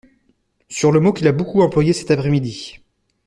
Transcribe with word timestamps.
sur 0.67 0.91
le 0.91 0.99
mot 0.99 1.13
qu'il 1.13 1.27
a 1.27 1.31
beaucoup 1.31 1.61
employé 1.61 1.93
cet 1.93 2.09
après-midi 2.09 2.79